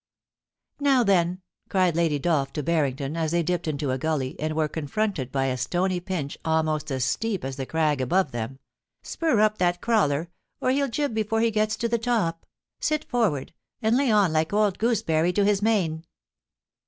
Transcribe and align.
* 0.45 0.79
Now 0.91 1.03
then!' 1.03 1.43
cried 1.69 1.95
Lady 1.95 2.17
Dolph 2.17 2.51
to 2.53 2.63
Barrington, 2.63 3.15
as 3.15 3.29
they 3.33 3.43
dipped 3.43 3.67
into 3.67 3.91
a 3.91 3.99
gully, 3.99 4.35
and 4.39 4.55
were 4.55 4.67
confronted 4.67 5.31
by 5.31 5.45
a 5.45 5.57
stony 5.57 5.99
pinch 5.99 6.39
almost 6.43 6.89
as 6.89 7.05
steep 7.05 7.45
as 7.45 7.55
the 7.55 7.67
crag 7.67 8.01
above 8.01 8.31
them, 8.31 8.57
* 8.81 9.03
spur 9.03 9.39
up 9.41 9.59
that 9.59 9.79
crawler, 9.79 10.31
or 10.59 10.71
he'll 10.71 10.87
jib 10.89 11.13
before 11.13 11.41
he 11.41 11.51
gets 11.51 11.75
to 11.75 11.87
the 11.87 11.99
top. 11.99 12.47
Sit 12.79 13.03
forward, 13.11 13.53
and 13.79 13.95
lay 13.95 14.09
on 14.09 14.33
like 14.33 14.51
old 14.51 14.79
gooseberry 14.79 15.31
to 15.33 15.45
his 15.45 15.61
mane.' 15.61 16.03